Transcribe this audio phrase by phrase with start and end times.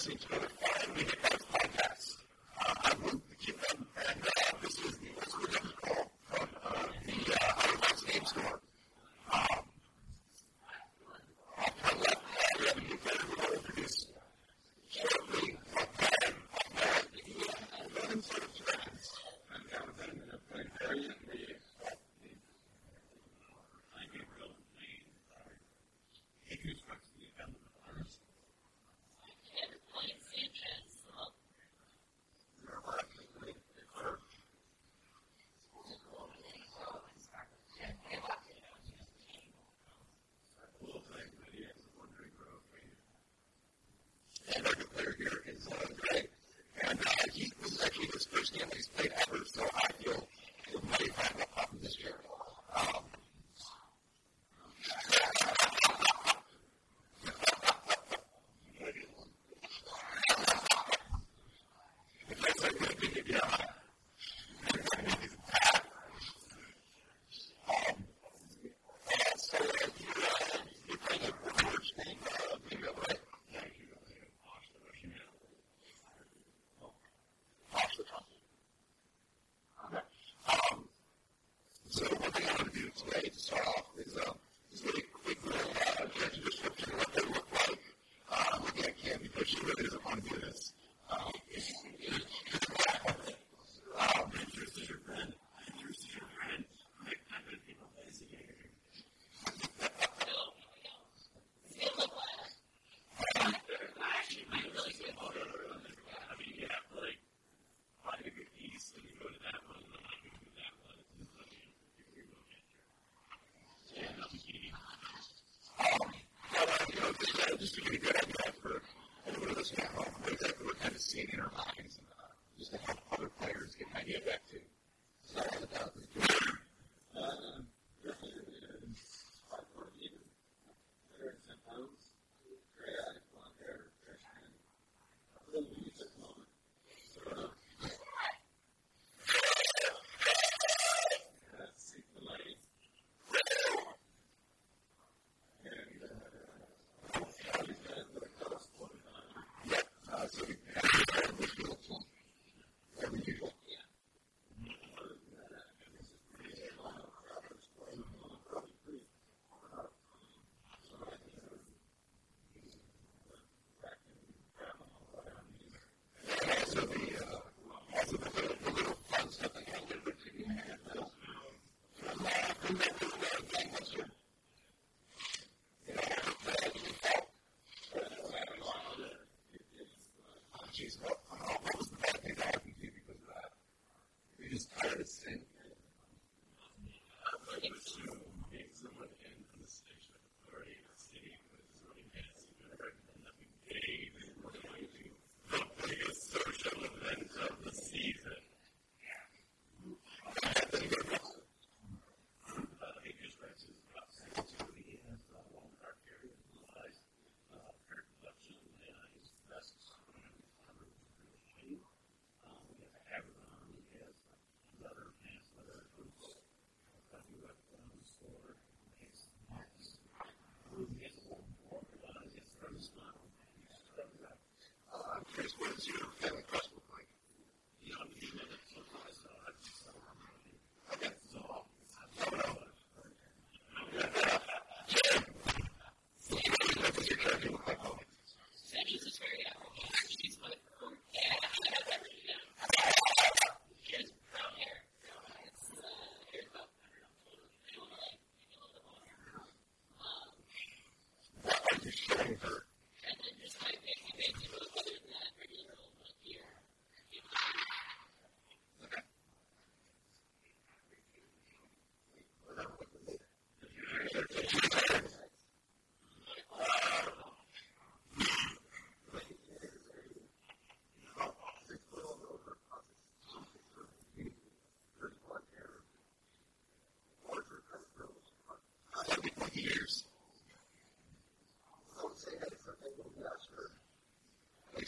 [0.00, 1.29] assim, tipo, é, me repete.
[82.20, 83.89] working on a new clay to start off.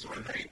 [0.04, 0.51] Yes.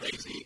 [0.00, 0.39] crazy.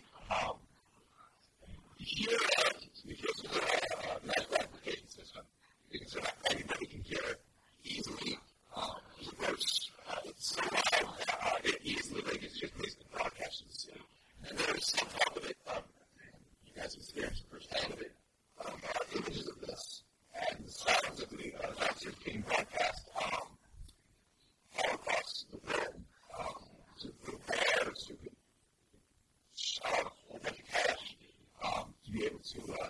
[32.54, 32.83] to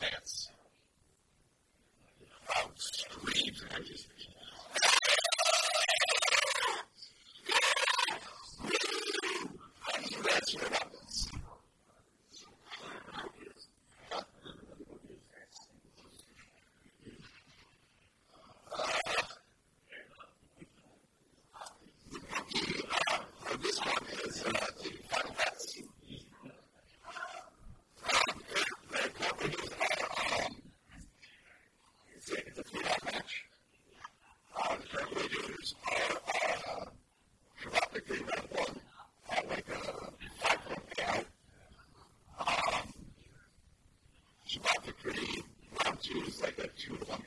[0.00, 0.51] just
[46.82, 47.21] slide down to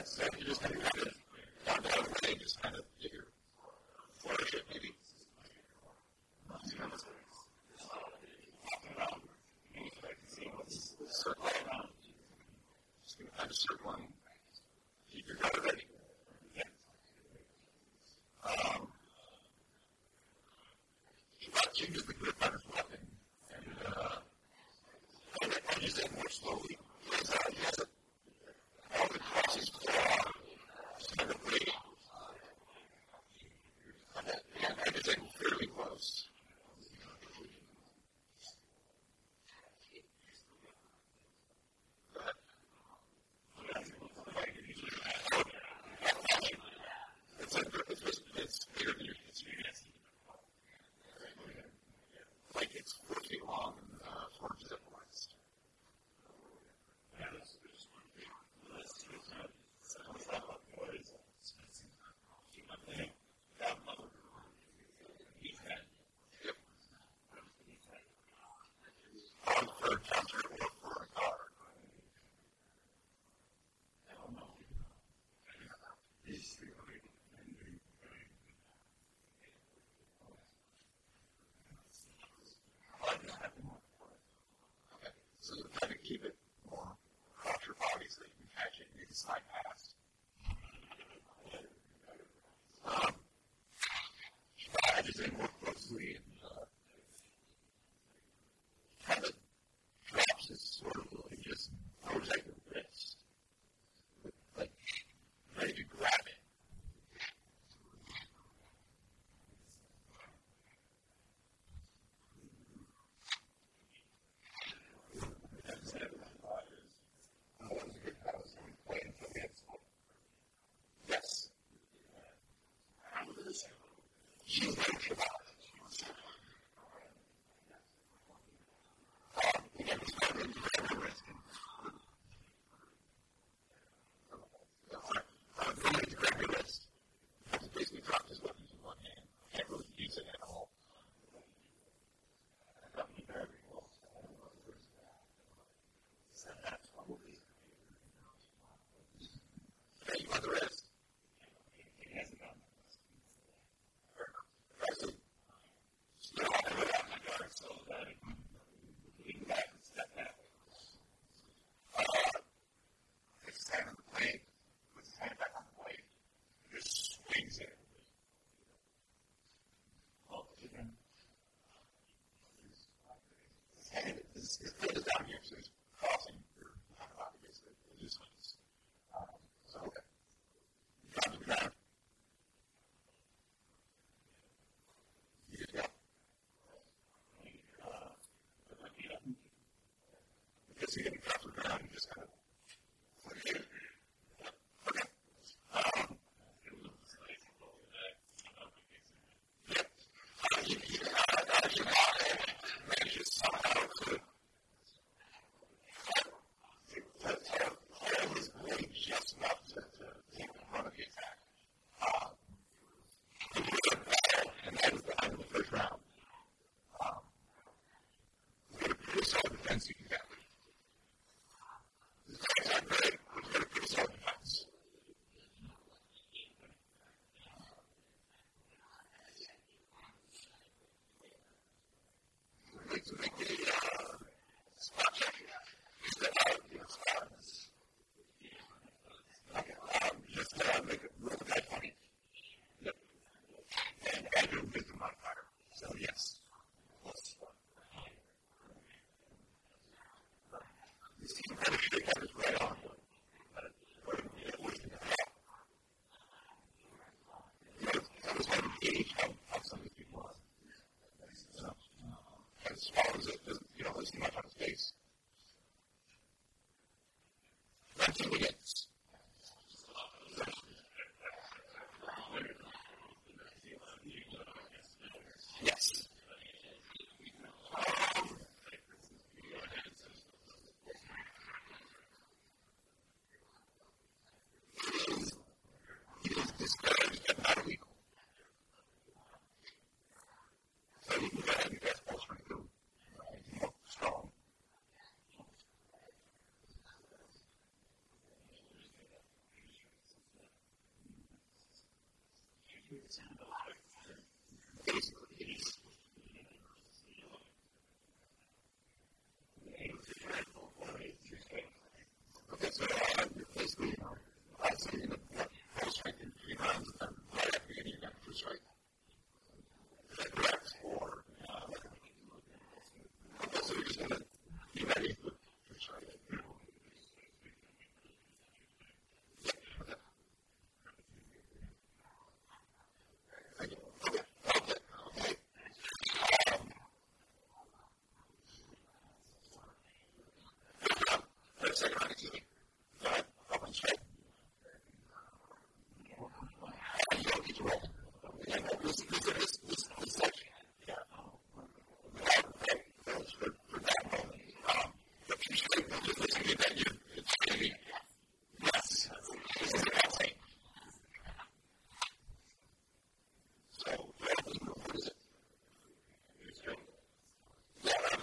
[0.00, 1.09] that's, that you just have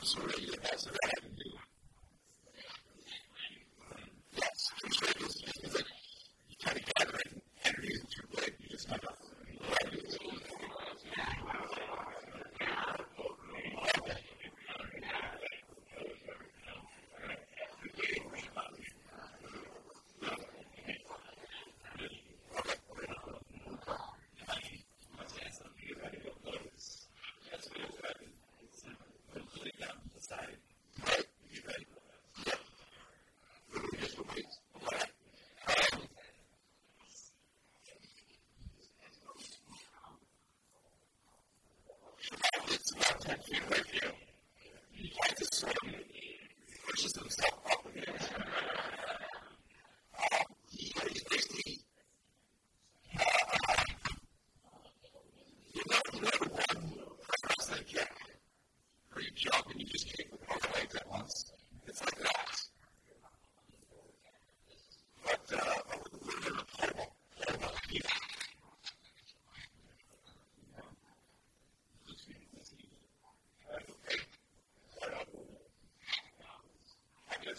[0.08, 1.16] story that has the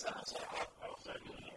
[0.05, 1.48] times I was like, oh, I was like,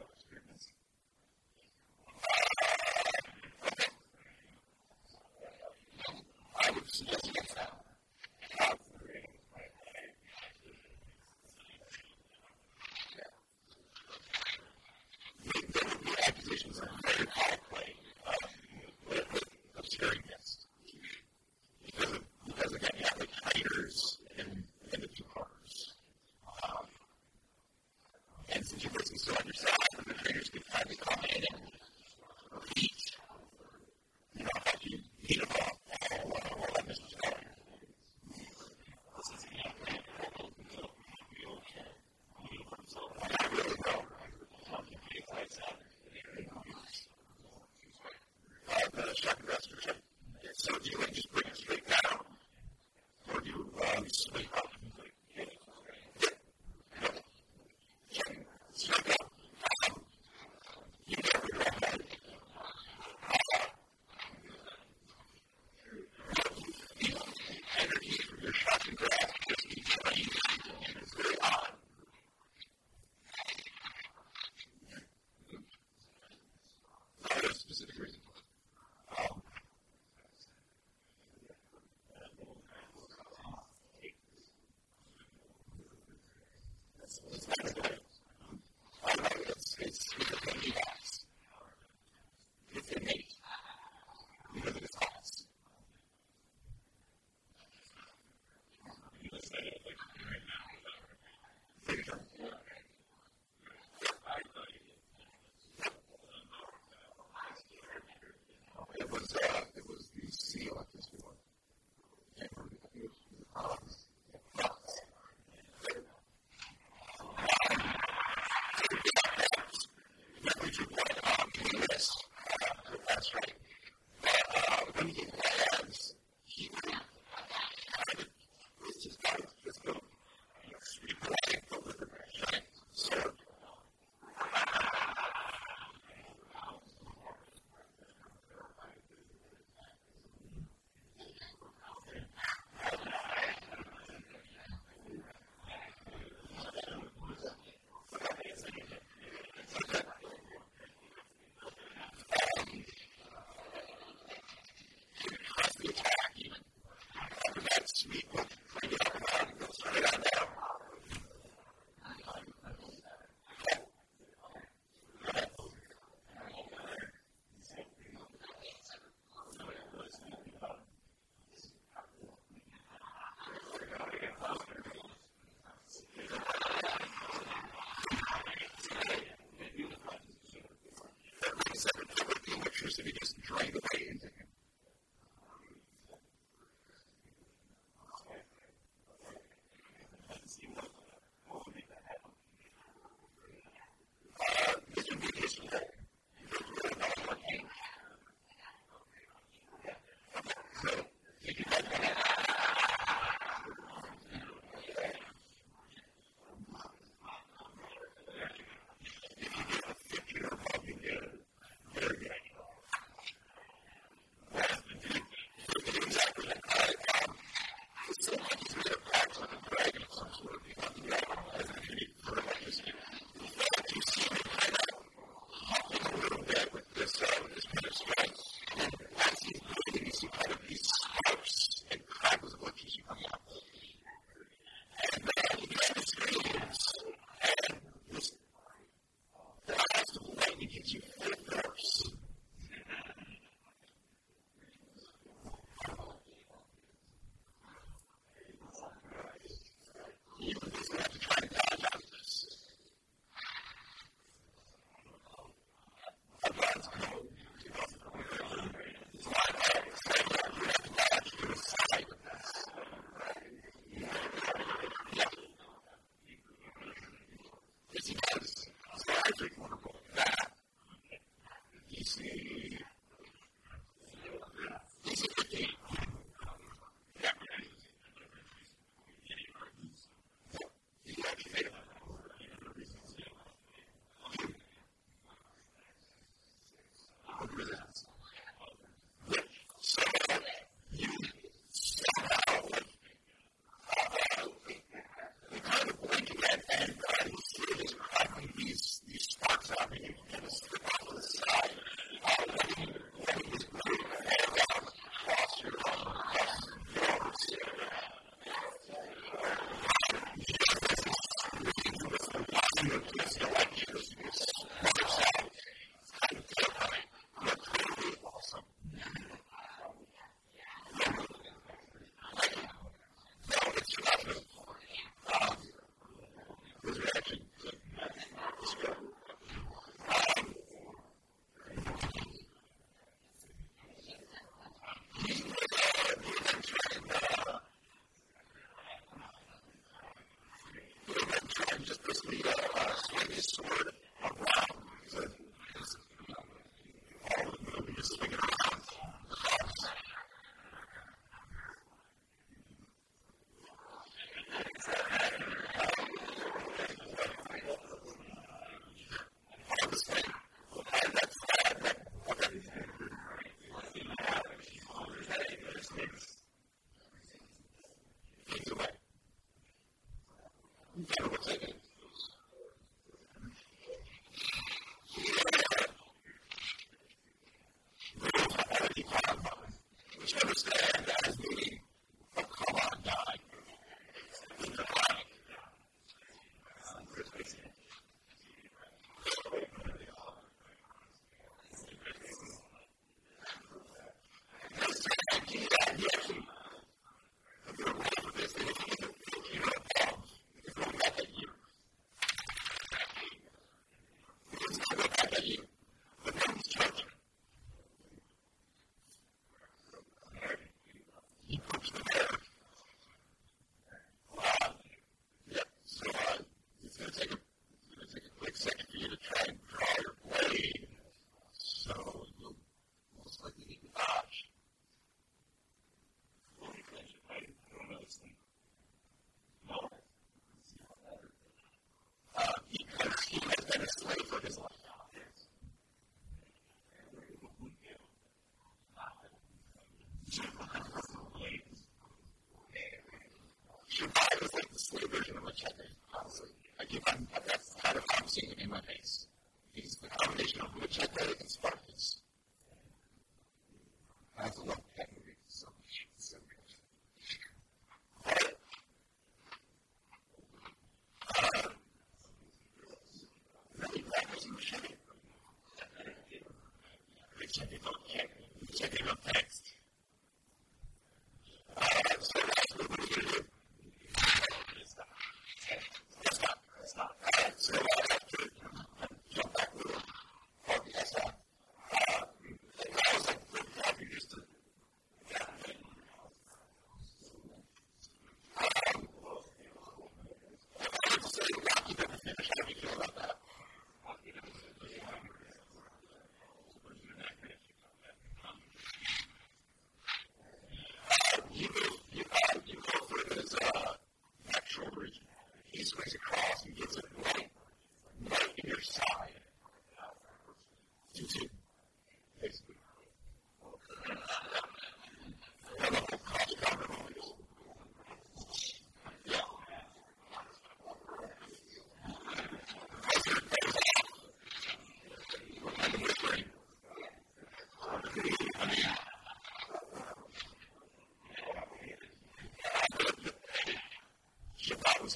[371.48, 371.81] living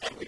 [0.02, 0.25] was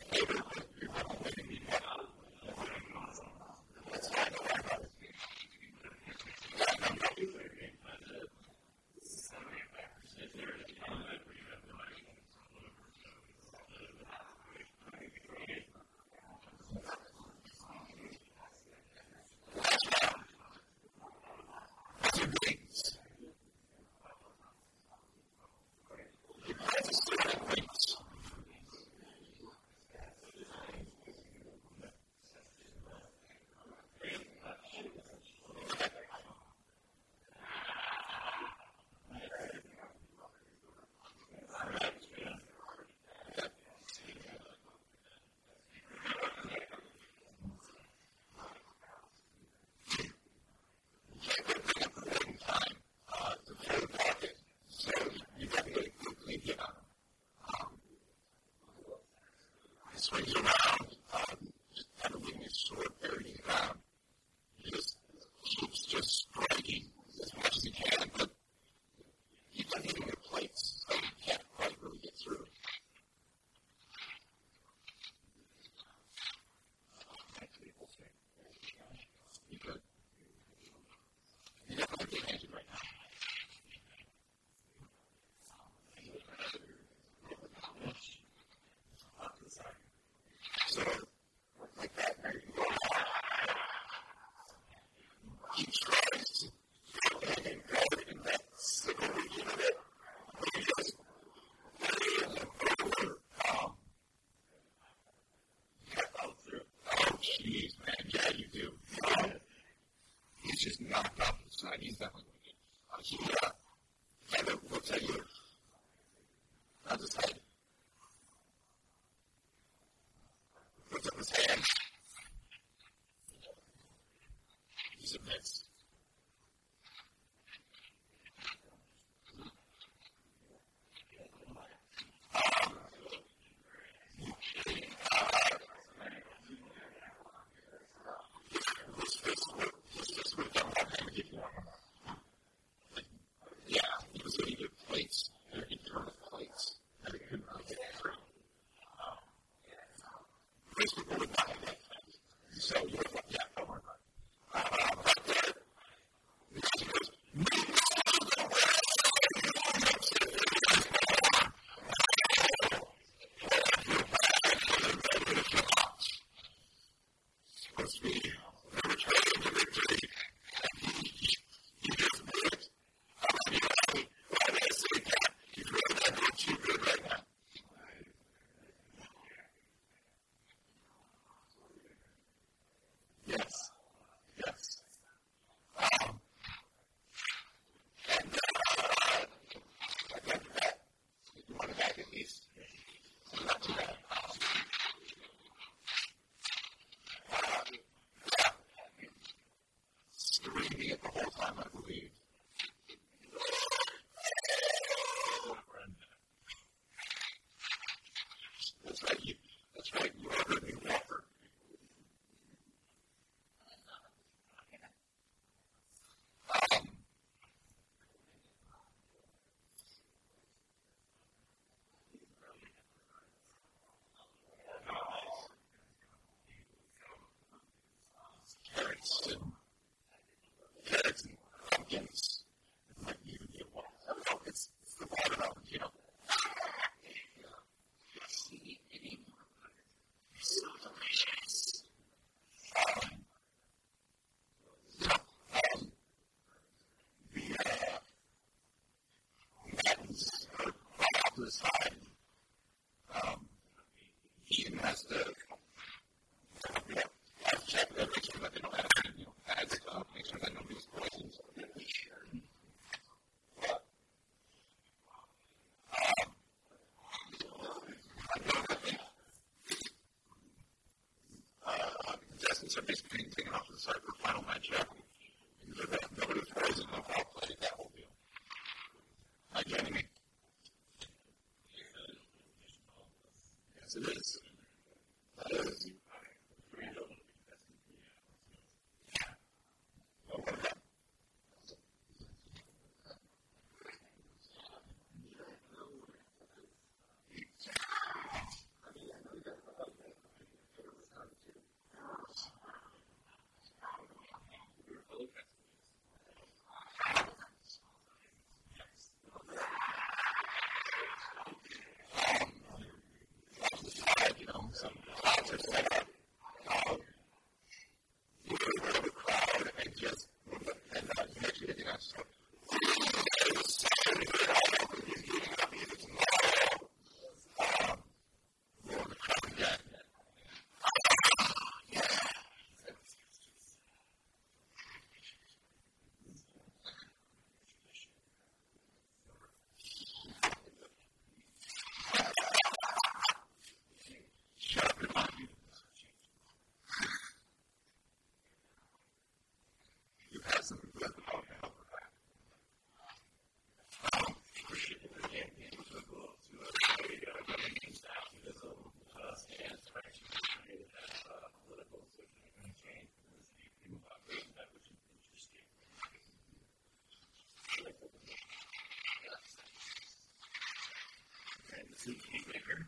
[371.97, 372.87] seeking rigor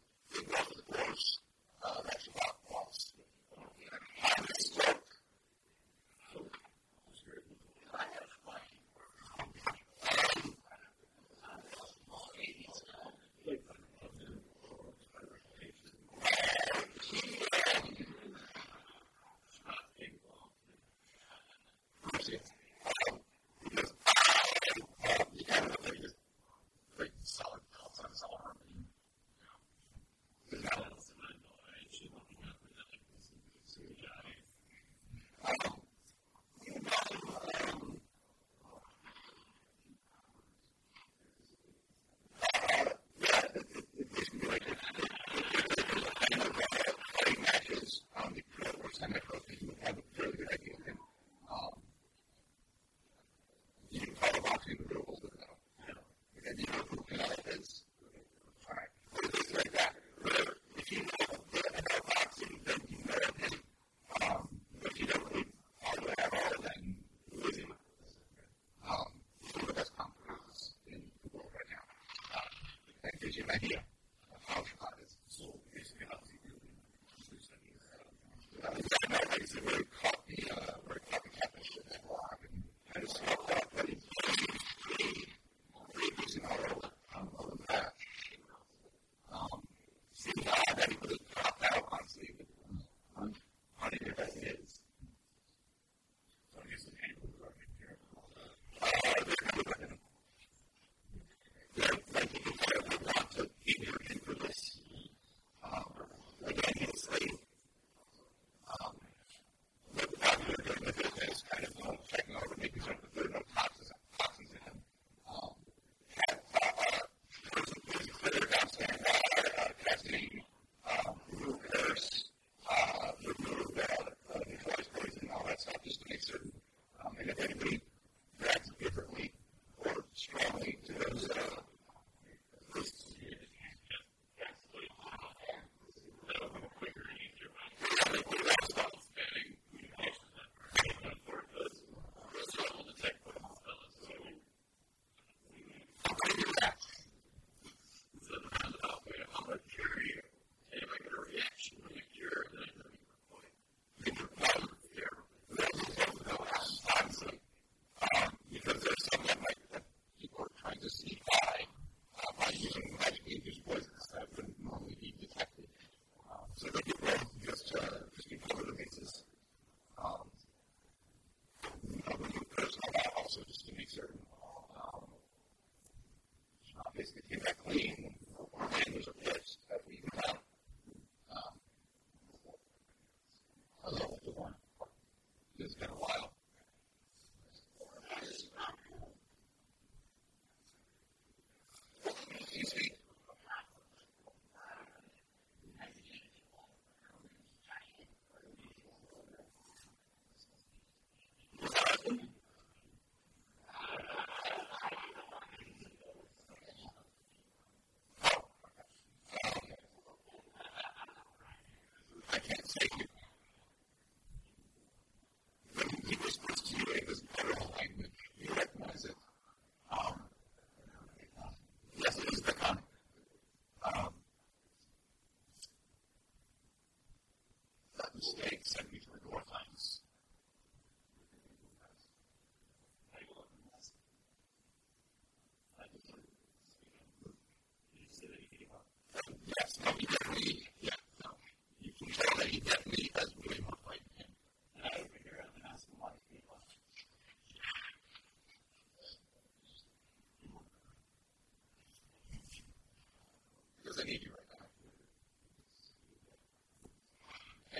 [73.61, 73.90] He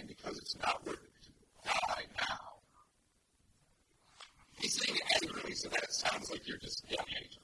[0.02, 2.40] and because it's not worth it to die now.
[4.60, 7.38] He's saying it angrily, so that sounds like you're just young age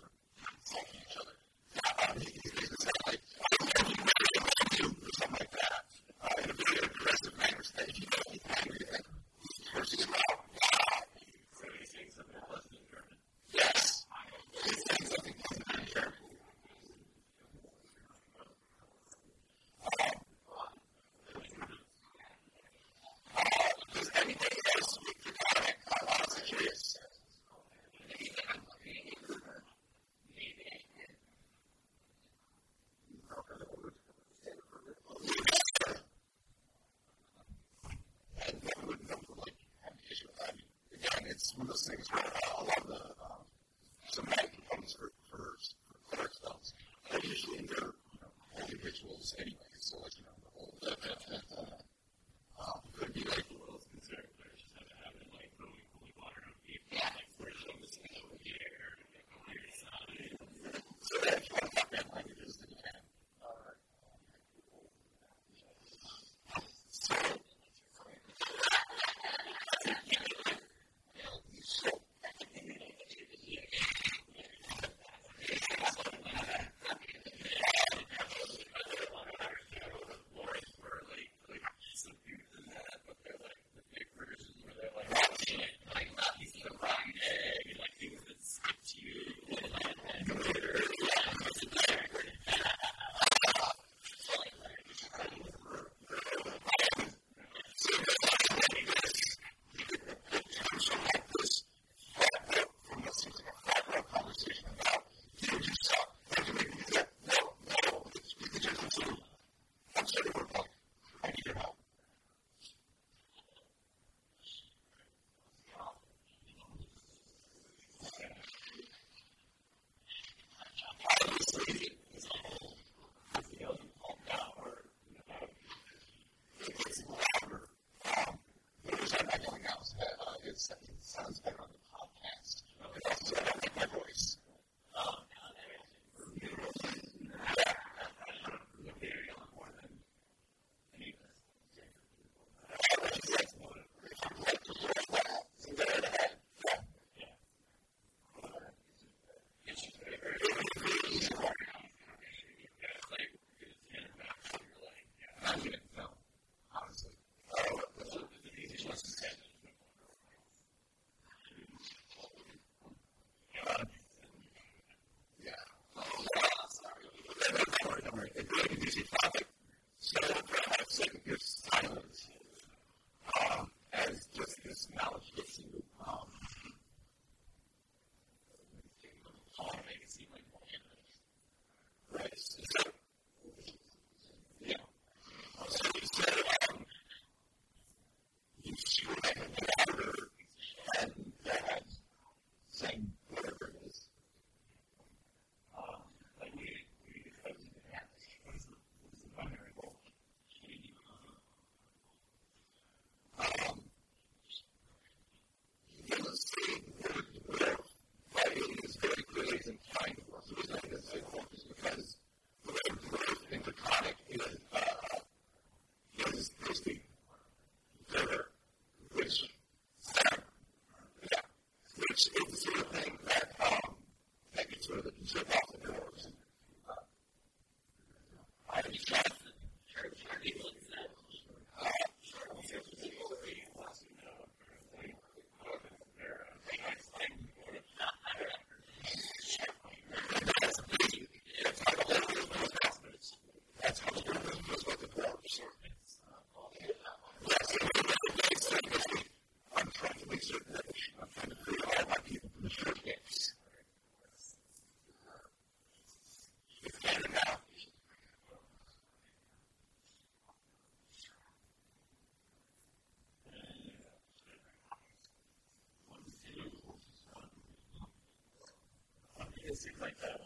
[269.67, 270.39] Like that.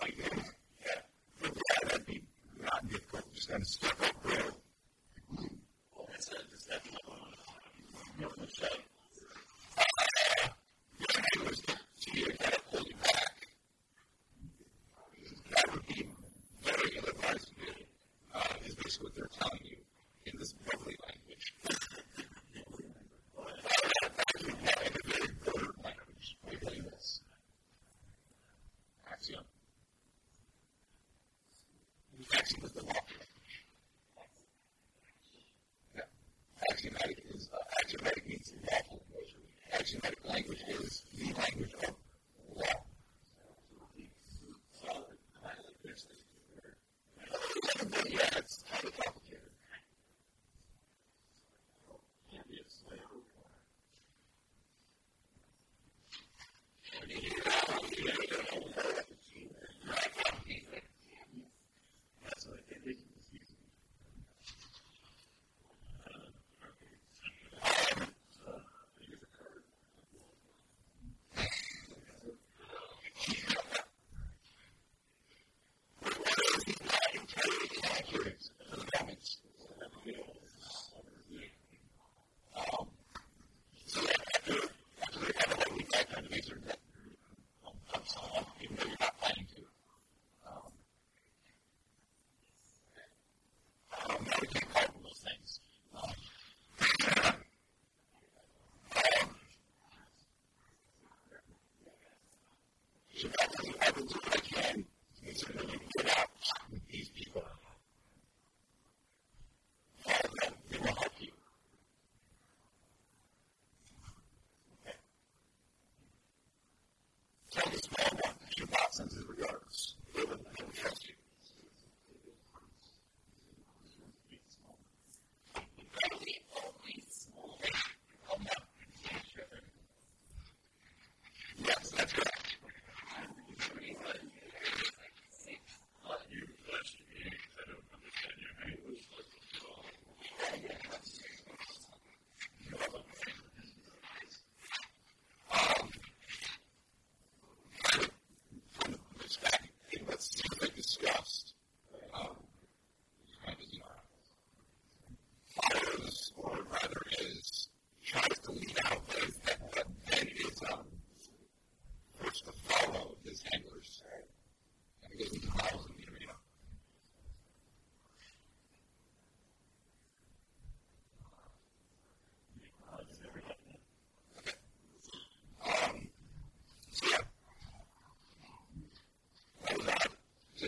[0.00, 0.44] Like that.
[0.86, 1.50] Yeah.
[1.82, 2.22] That'd be
[2.62, 3.24] not difficult.
[3.34, 3.68] Just kind of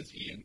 [0.05, 0.45] city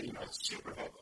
[0.00, 1.01] you know, super helpful.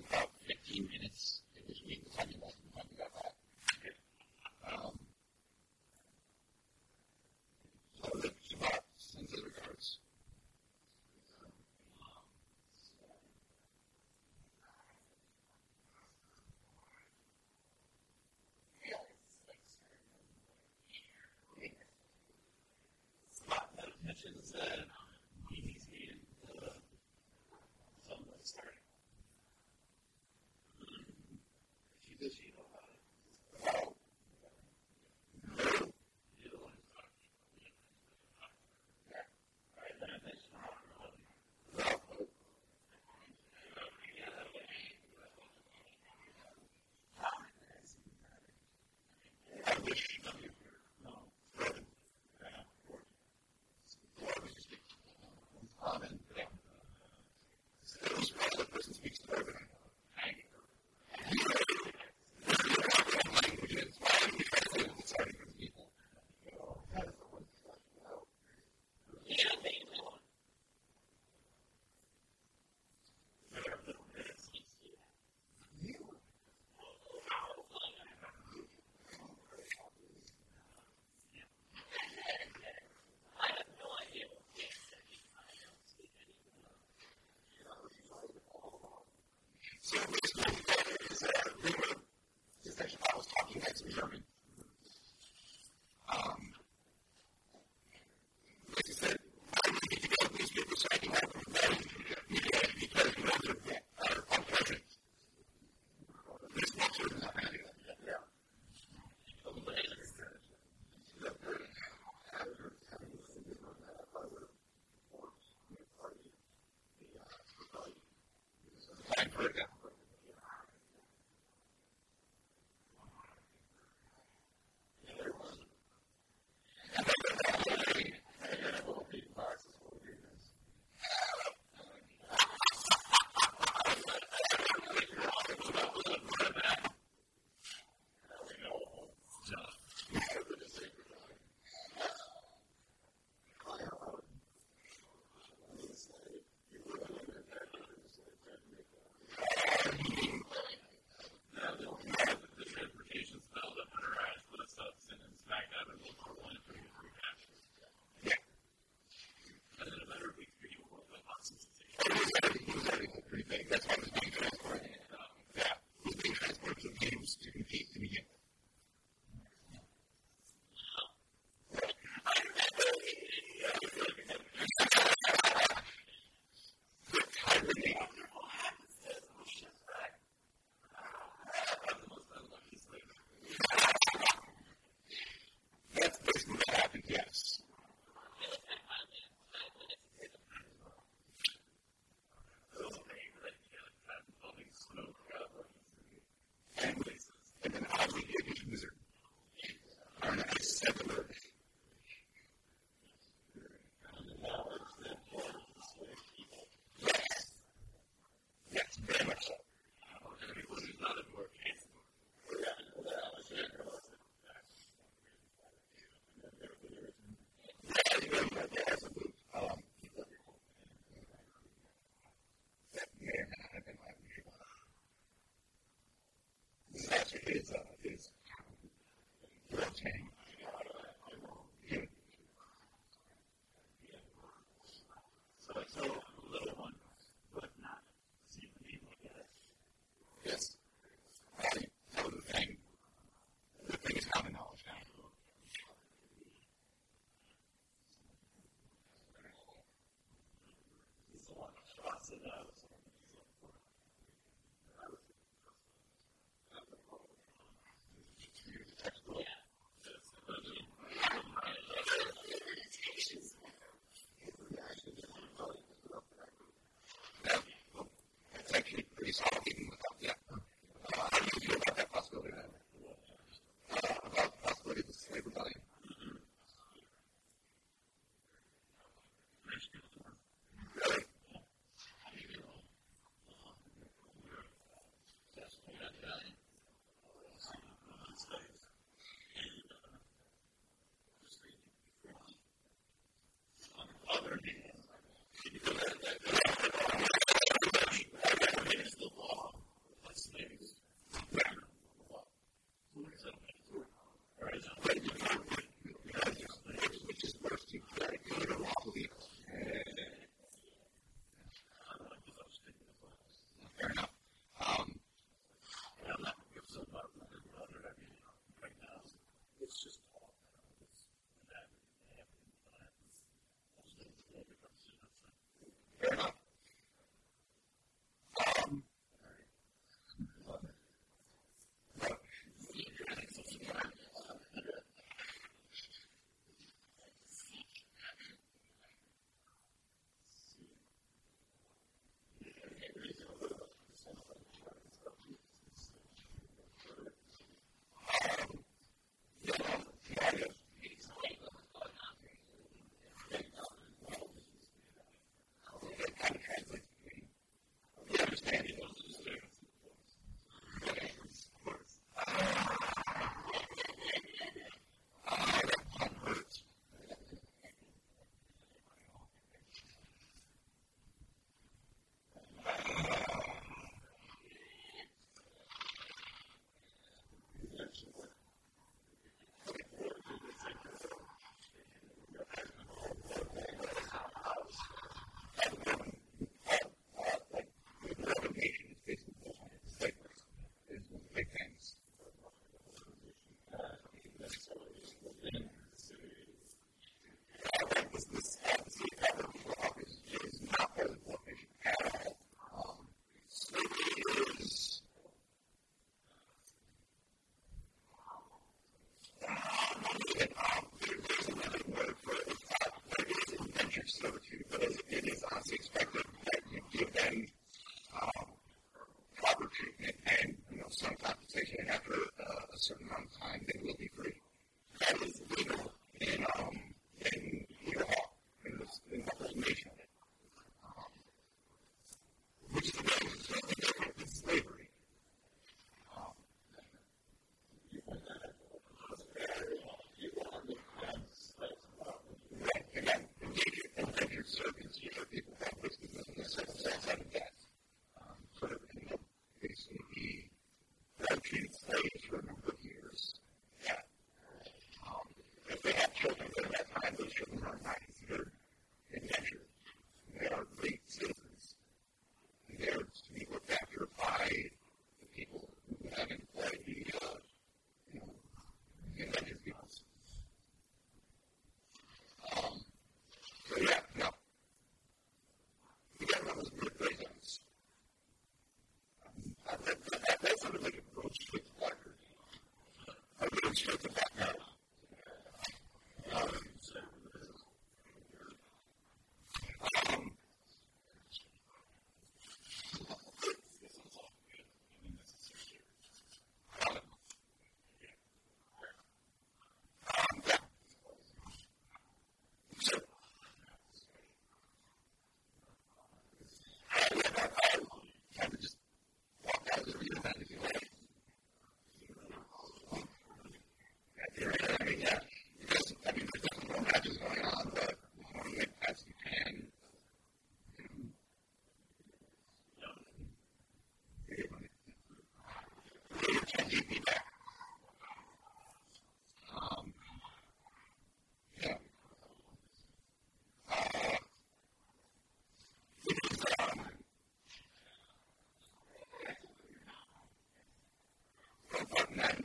[542.09, 542.60] Yeah,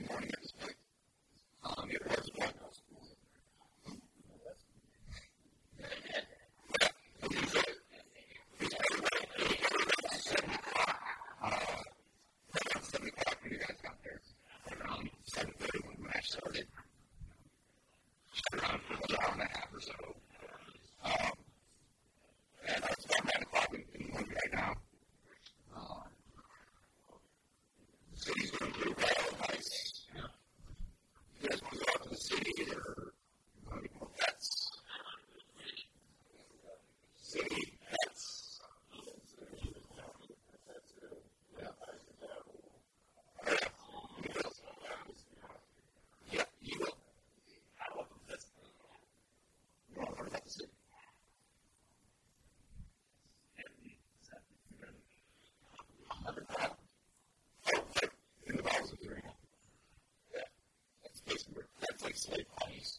[62.26, 62.95] slave parties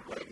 [0.00, 0.31] great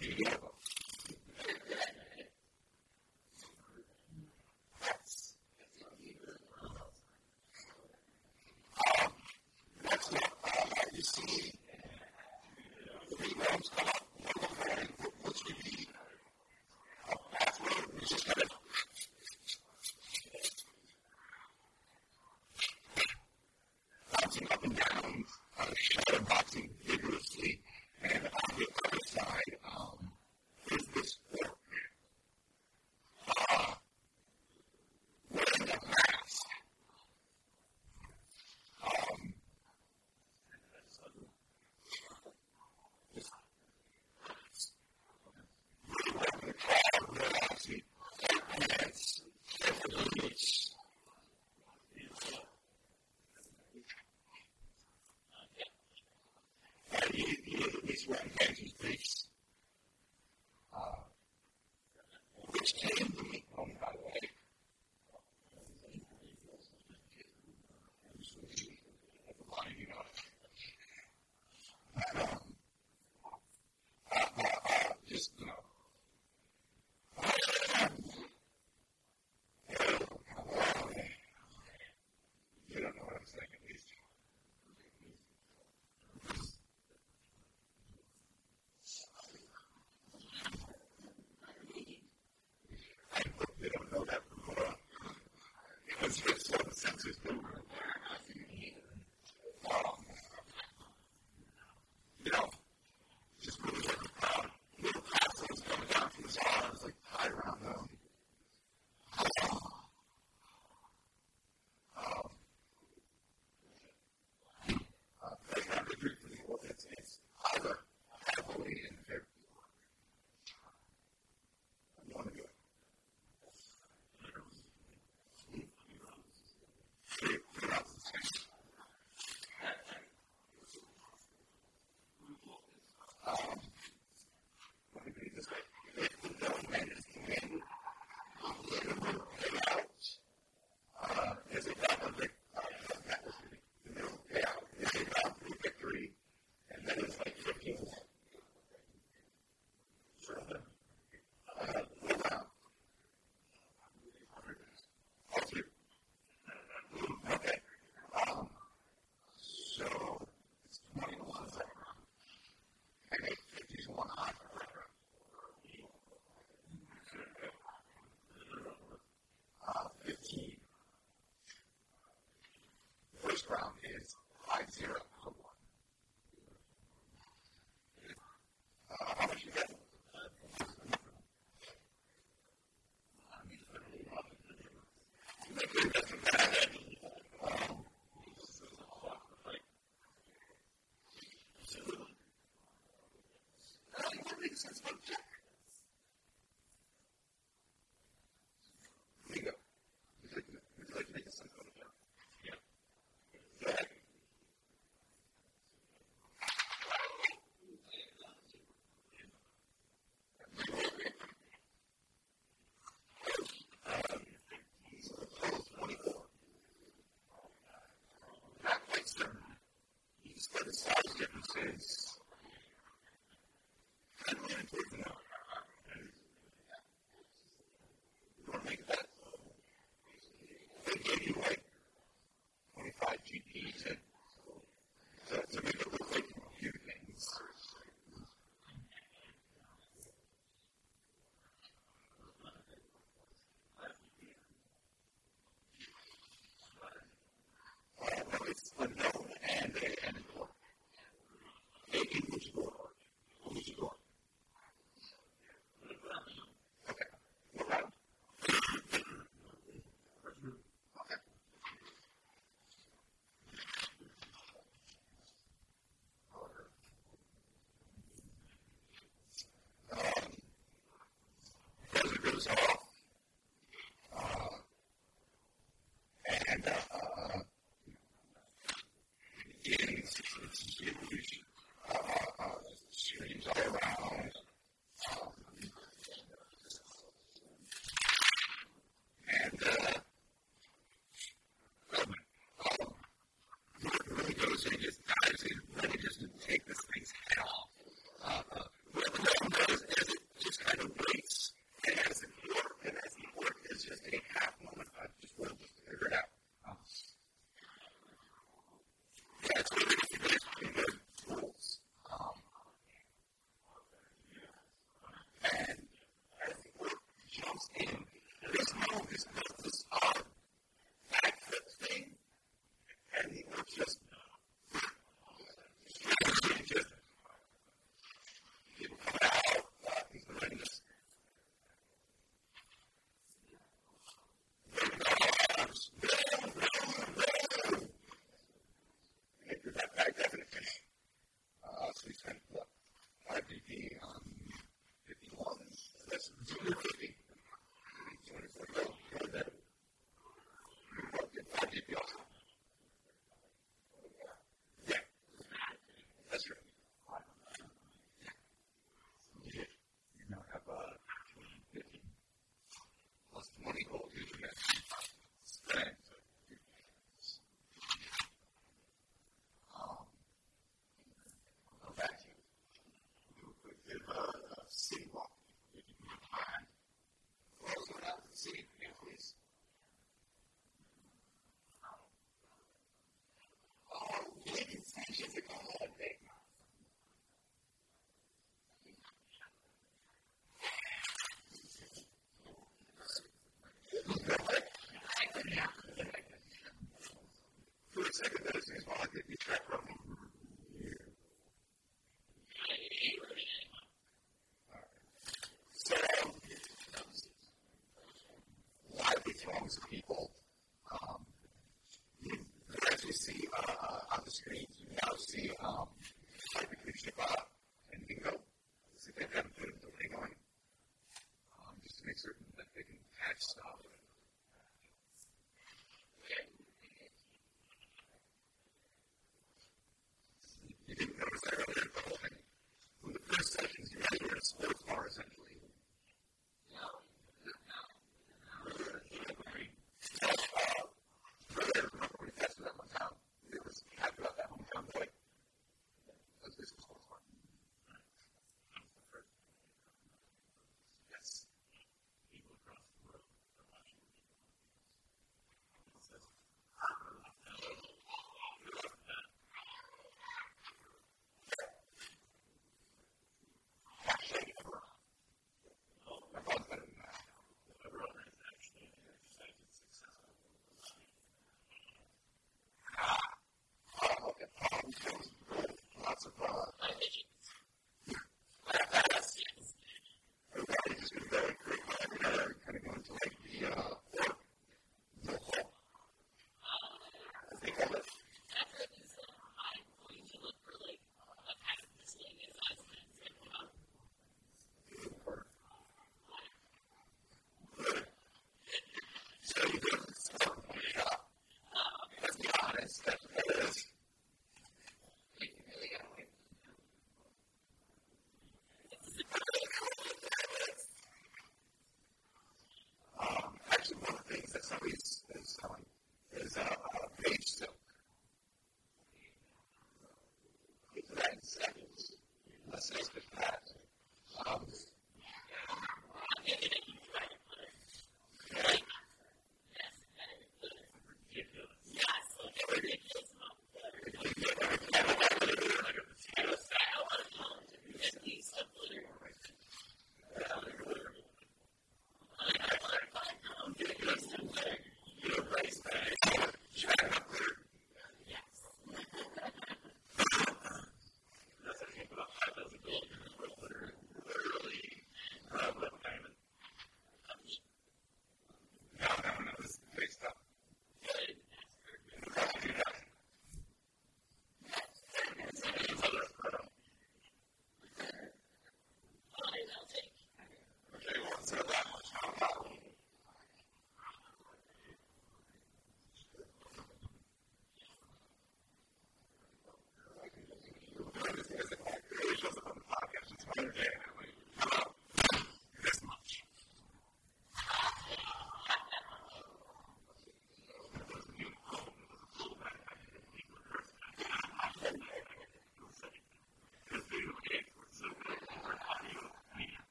[0.00, 0.55] Yeah.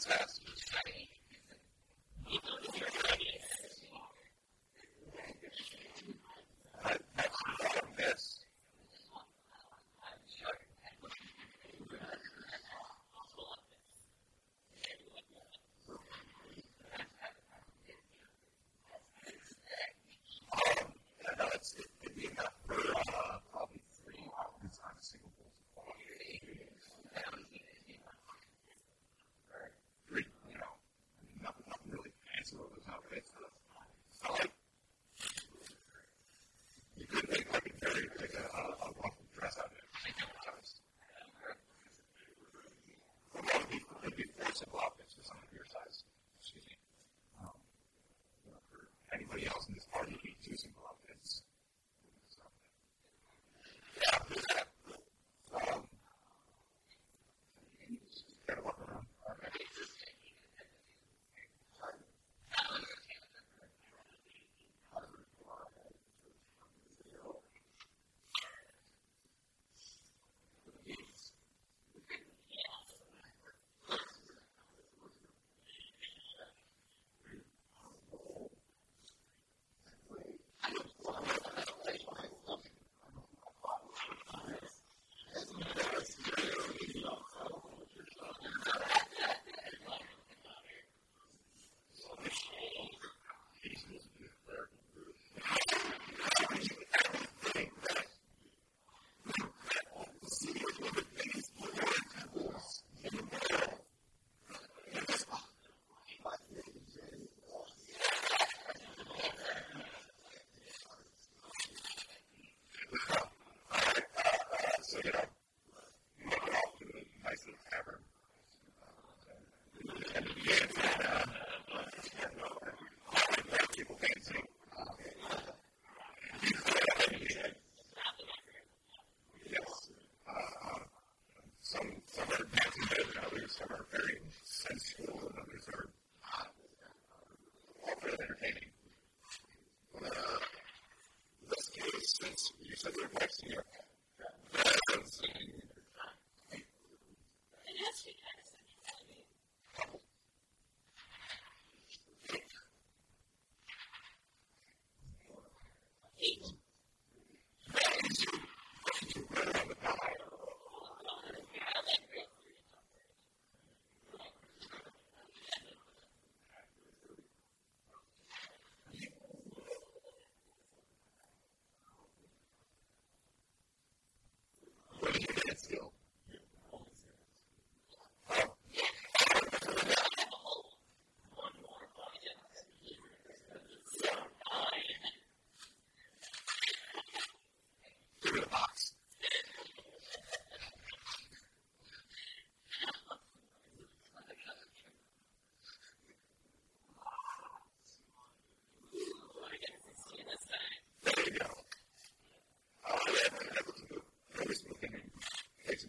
[0.00, 1.09] tells us to say